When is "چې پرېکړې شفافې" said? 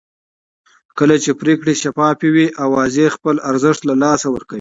1.23-2.29